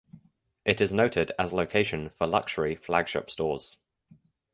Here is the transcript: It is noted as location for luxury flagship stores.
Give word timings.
It 0.65 0.81
is 0.81 0.91
noted 0.91 1.31
as 1.37 1.53
location 1.53 2.09
for 2.09 2.25
luxury 2.25 2.73
flagship 2.75 3.29
stores. 3.29 3.77